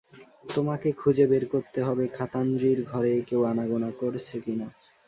তোমাকে 0.49 0.89
খুঁজে 0.91 1.25
বের 1.27 1.43
করতে 1.45 1.79
হবে 1.81 2.03
খাতাঞ্জির 2.07 2.79
ঘরে 2.83 3.13
কেউ 3.27 3.41
আনাগোনা 3.43 3.89
করছে 4.01 4.35
কি 4.45 4.53
না। 4.55 4.67